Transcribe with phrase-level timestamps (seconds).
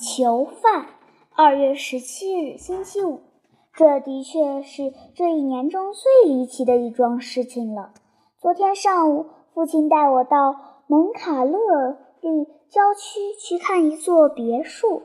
[0.00, 0.86] 囚犯。
[1.36, 3.20] 二月十七日，星期五。
[3.74, 7.92] 这的确是这一年中最离奇的一桩事情了。
[8.40, 10.56] 昨天上午，父亲带我到
[10.86, 15.02] 门卡勒利郊区去看一座别墅，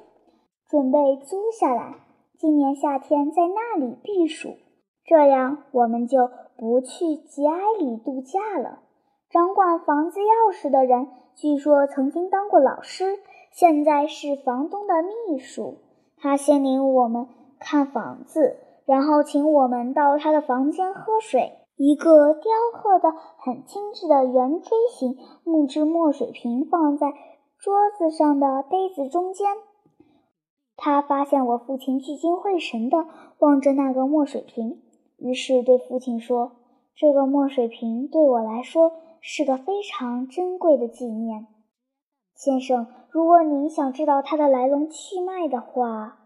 [0.70, 1.96] 准备租下来，
[2.40, 4.56] 今年夏天在那里避暑。
[5.06, 8.80] 这样，我们就不去吉埃里度假了。
[9.30, 13.20] 掌管房子钥匙的人，据说曾经当过老师，
[13.56, 15.78] 现在是房东的秘书。
[16.18, 21.54] 他先领我们看房子，然后请我们到他的房间喝水。
[21.78, 27.14] 一个雕刻的很精致的圆锥形木质墨水瓶放在
[27.58, 29.48] 桌子上的杯子中间。
[30.76, 33.08] 他发现我父亲聚精会神地
[33.40, 34.82] 望着那个墨水瓶，
[35.18, 36.52] 于是对父亲说
[36.94, 38.92] ：“这个墨水瓶对我来说。”
[39.28, 41.48] 是个非常珍贵的纪念，
[42.36, 42.88] 先生。
[43.10, 46.20] 如果您想知道它的来龙去脉的话，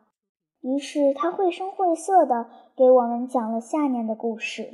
[0.61, 4.73] 于是他绘声绘色地给我们讲了下面的故事。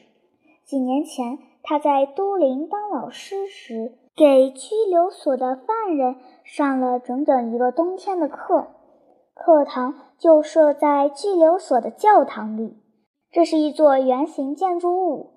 [0.63, 8.67] 几年前，他在都灵当老师时，给拘留所的犯人上了整整一个冬天的课。
[9.35, 12.77] 课堂就设在拘留所的教堂里，
[13.29, 15.34] 这是一座圆形建筑物。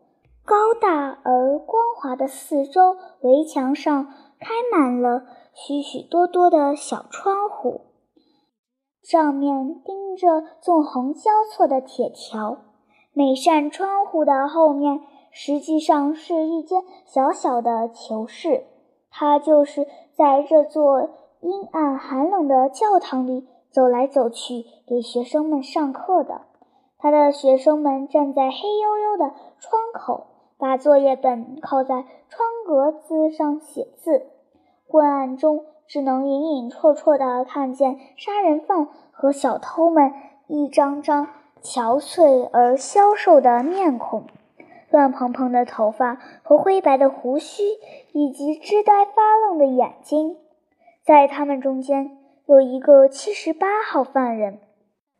[0.48, 4.06] 高大而光滑的四周围墙上
[4.40, 7.82] 开满了许许多多的小窗户，
[9.02, 12.56] 上面钉着纵横交错的铁条。
[13.12, 18.64] 每扇窗户的后面实际上是一间小小的囚室。
[19.10, 21.10] 他就是在这座
[21.42, 26.46] 阴暗寒冷的教堂里走来走去，给学生们上课的。
[26.96, 30.37] 他的学生们站在黑黝黝的窗口。
[30.58, 34.26] 把作业本靠在窗格子上写字，
[34.88, 40.12] 昏暗中只能隐隐绰绰地看见杀人犯和小偷们
[40.48, 41.28] 一张张
[41.62, 44.24] 憔悴而消瘦的面孔、
[44.90, 47.62] 乱蓬蓬的头发和灰白的胡须，
[48.12, 50.36] 以及痴呆发愣的眼睛。
[51.04, 54.58] 在他们中间有一个七十八号犯人，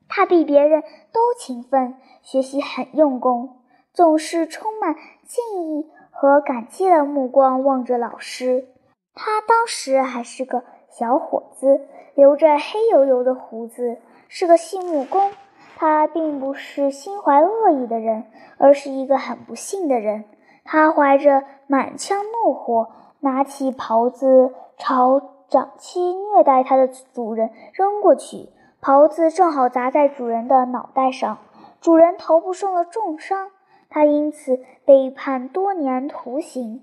[0.09, 3.58] 他比别人都勤奋，学习很用功。
[3.99, 4.95] 总是充满
[5.27, 8.69] 敬意和感激的目光望着老师。
[9.13, 11.81] 他当时还是个小伙子，
[12.15, 13.99] 留着黑油油的胡子，
[14.29, 15.33] 是个细木工。
[15.77, 18.27] 他并不是心怀恶意的人，
[18.57, 20.27] 而是一个很不幸的人。
[20.63, 28.49] 他怀着满腔怒火，拿起袍子朝长期虐待他的主人扔过去，
[28.81, 31.39] 袍子正好砸在主人的脑袋上，
[31.81, 33.51] 主人头部受了重伤。
[33.89, 36.83] 他因此被判多年徒刑。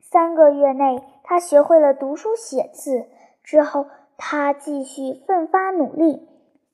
[0.00, 3.06] 三个月内，他学会了读书写字。
[3.42, 3.86] 之后，
[4.16, 6.28] 他继续奋发努力，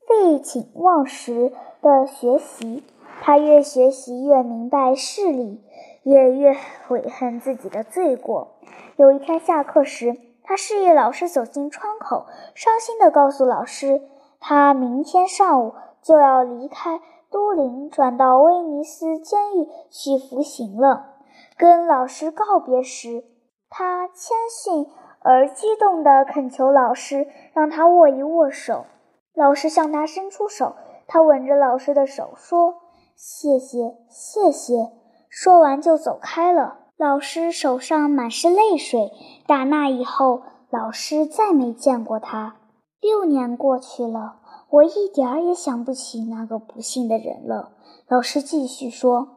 [0.06, 2.82] 废寝忘食地学习。
[3.20, 5.62] 他越学习越明白事理，
[6.02, 6.56] 也越
[6.86, 8.56] 悔恨自己的罪过。
[8.96, 14.02] 有一天下课时，他示意老师走进窗口，伤心地告诉老师，
[14.40, 17.00] 他明天上午就要离开。
[17.30, 21.16] 都灵转到威尼斯监狱去服刑了。
[21.56, 23.24] 跟老师告别时，
[23.68, 24.86] 他谦逊
[25.20, 28.86] 而激动地恳求老师让他握一握手。
[29.34, 30.74] 老师向他伸出手，
[31.06, 32.74] 他吻着老师的手说
[33.14, 34.92] ：“谢谢，谢谢。”
[35.28, 36.78] 说完就走开了。
[36.96, 39.12] 老师手上满是泪水。
[39.46, 42.56] 打那以后，老师再没见过他。
[43.00, 44.36] 六年过去了。
[44.70, 47.70] 我一点儿也想不起那个不幸的人了。
[48.06, 49.28] 老师继续说：“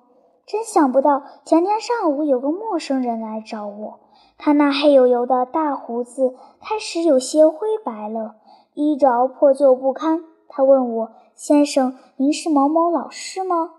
[0.45, 3.99] 真想不到，前天上午有个陌生人来找我。
[4.37, 8.35] 他那黑油油的大胡子开始有些灰白了，
[8.73, 10.23] 衣着破旧不堪。
[10.49, 13.71] 他问我：‘先生，您是某某老师吗？’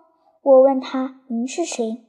[0.42, 2.02] 我问他：‘您是谁？’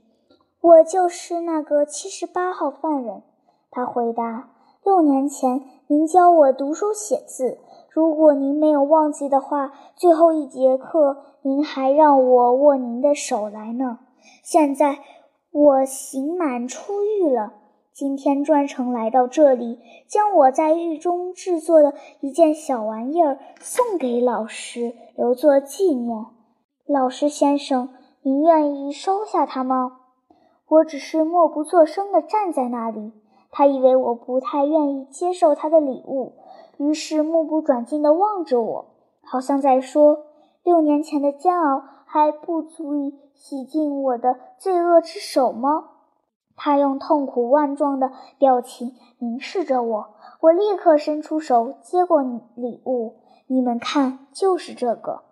[0.62, 3.24] 我就是那个七十八号犯人。
[3.70, 4.50] 他回答
[4.86, 7.58] ：‘六年前，您教我读书写字。’”
[7.94, 14.00] 如果您没有忘记的话，最后一节课您还让我握您的手来呢。
[14.44, 14.98] 现在
[15.52, 17.54] 我刑满出狱了，
[17.94, 26.26] 今天专程来到这里，将我在狱中制作的一件小玩意儿送给老师，留作纪念。
[26.88, 27.90] 老师先生，
[28.24, 30.00] 您愿意收下它吗？
[30.68, 33.14] 我只是默不作声地站在那里。
[33.52, 36.34] 他以为我不太愿意接受他的礼物。
[36.78, 38.86] 于是目不转睛地望着我，
[39.24, 40.26] 好像在说
[40.64, 45.90] ：“六年前的煎熬还不足以洗净我的罪恶之手吗？”
[46.56, 50.14] 他用痛苦万状的表情凝视着我。
[50.40, 53.16] 我立刻伸出手接过礼物，
[53.48, 55.24] 你们看，就是这个。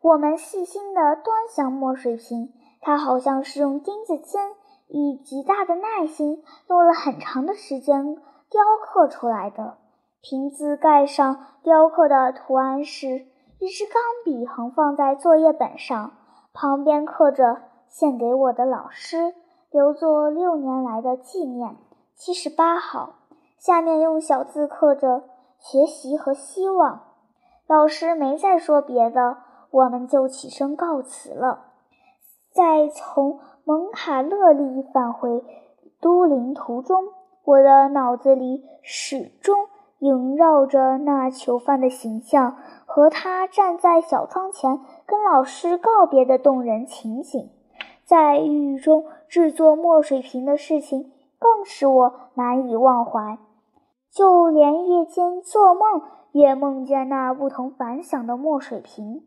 [0.00, 4.52] 我们细心地端详墨水瓶，它好像是用钉子尖，
[4.88, 9.78] 以极大的耐心，用了很长的时间雕刻出来的。
[10.28, 13.26] 瓶子盖上雕刻的图案是
[13.60, 16.14] 一支钢笔，横放在作业本上，
[16.52, 19.34] 旁边刻着“献给我的老师，
[19.70, 21.76] 留作六年来的纪念”，
[22.16, 23.14] 七十八号。
[23.60, 25.22] 下面用小字刻着
[25.62, 27.02] “学习和希望”。
[27.68, 29.36] 老师没再说别的。
[29.70, 31.66] 我们就起身告辞了。
[32.52, 35.44] 在从蒙卡勒利返回
[36.00, 37.04] 都灵途中，
[37.44, 39.68] 我的脑子里始终
[39.98, 47.50] 萦绕着那囚犯的形象和他站在小窗前跟老师告别的动人情景。
[48.04, 53.38] 在狱中制作墨水瓶的事情更使我难以忘怀，
[54.12, 59.22] 就连夜间做梦也梦见那不同凡响的墨水瓶。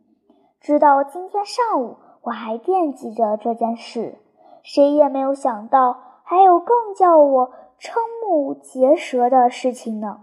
[0.61, 4.19] 直到今天上午，我还惦记着这件事。
[4.63, 10.21] 谁也没有想到，还有更叫我瞠目结舌的事情呢。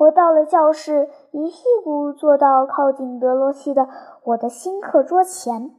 [0.00, 3.86] 我到了教室，一屁股坐到靠近德罗西的
[4.24, 5.72] 我的新课桌前。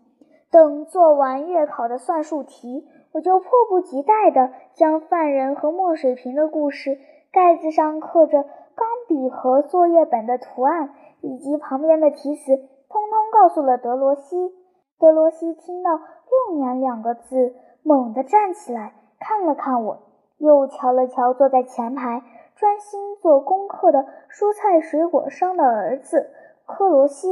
[0.52, 7.00] 等做完月考的算术题，我就迫不及待地将犯人和墨水瓶的故事
[7.32, 8.44] 盖子上刻着
[8.76, 10.92] 钢笔和作业本的图案，
[11.22, 12.56] 以及旁边的题词。
[12.90, 14.52] 通通告诉了德罗西。
[15.00, 15.90] 德罗西听到
[16.48, 19.98] “六年”两个字，猛地站起来，看了看我，
[20.38, 22.22] 又瞧了瞧坐在前排
[22.62, 26.30] 专心做功课的蔬菜水果商的儿子
[26.68, 27.28] 克罗西。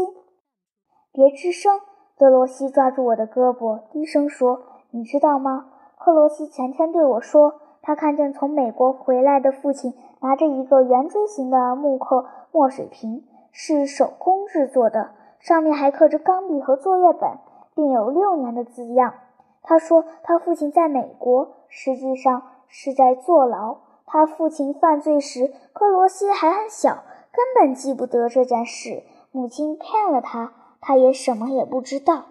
[1.12, 1.82] 别吱声！
[2.18, 5.68] 德罗西抓住我的胳膊，低声说：“你知道吗？
[6.00, 17.38] 克罗西前天对我说，他看见从美国回来的父亲拿着一个圆锥形的木刻墨水瓶，是手工制作的。”上面还刻着钢笔和作业本，
[17.76, 19.14] 并有六年的字样。
[19.62, 23.78] 他说，他父亲在美国，实际上是在坐牢。
[24.12, 29.04] 他父亲犯罪时，克罗西还很小，根本记不得这件事。
[29.32, 30.52] 母亲骗了他，
[30.82, 32.26] 他也什么也不知道。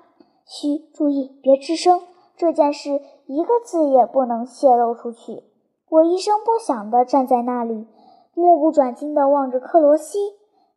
[0.44, 2.02] 嘘，注意，别吱声。
[2.36, 5.44] 这件事一个字也不能泄露出去。
[5.88, 7.86] 我一声不响地站在那里，
[8.34, 10.19] 目不转睛地望着克罗西。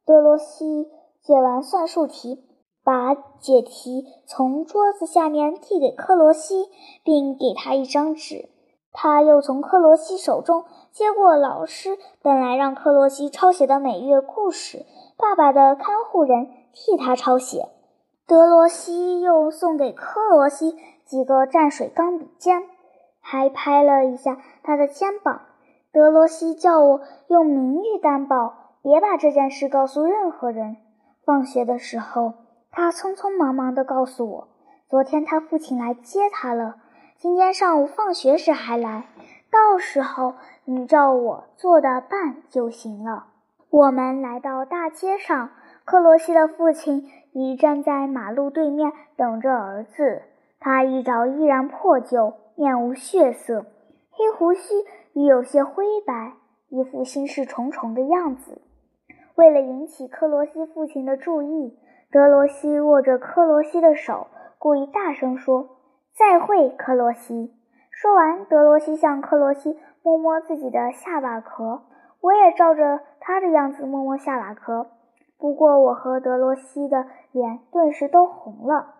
[0.05, 0.87] 德罗西。
[1.23, 2.43] 解完算术题，
[2.83, 6.65] 把解题从桌子下面递给克罗西，
[7.03, 8.49] 并给他一张纸。
[8.93, 14.85] 他又从克罗西手中接过老师本来让克罗西抄写的每月故事，
[15.17, 17.69] 爸爸的看护人替他抄写。
[18.27, 22.63] 德罗西又送给克罗西几个蘸水钢笔尖，
[23.21, 25.41] 还拍了一下他的肩膀。
[25.93, 30.77] 德罗西叫我用名誉担保，别把这件事告诉任何人。
[31.25, 32.33] 放学的时候，
[32.71, 34.47] 他匆匆忙忙地告诉我，
[34.89, 36.75] 昨天他父亲来接他了。
[37.21, 39.05] 今天上午放学时还来，
[39.51, 40.33] 到时候
[40.65, 43.27] 你照我做的办就行了。
[43.69, 45.51] 我们来到大街上，
[45.85, 50.23] 克罗西的父亲已站在马路对面等着儿子。
[50.59, 53.67] 他衣着依然破旧，面无血色，
[54.09, 54.73] 黑胡须
[55.13, 56.33] 已有些灰白，
[56.69, 58.63] 一副心事重重的样子。
[59.35, 61.77] 为了引起克罗西父亲的注意，
[62.11, 64.25] 德罗西握着克罗西的手，
[64.57, 65.69] 故意大声说
[66.13, 67.53] ：“再会，克罗西。”
[67.91, 71.81] 说完，德罗西向克罗西摸摸自己的下巴壳，
[72.21, 74.87] 我也照着他的样子摸摸下巴壳。
[75.37, 78.95] 不过，我和德罗西的脸顿时都红了。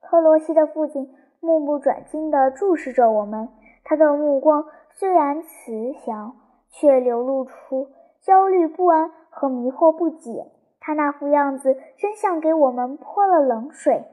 [0.00, 3.48] 克罗西的父亲目不转睛地注视着我们，
[3.84, 6.36] 他的目光虽然慈祥，
[6.70, 7.88] 却流露出
[8.20, 9.10] 焦虑不安。
[9.30, 10.50] 和迷惑不解，
[10.80, 14.04] 他那副样子真像给我们泼了冷水，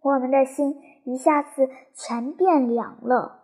[0.00, 3.39] 我们的心一下子全变凉了。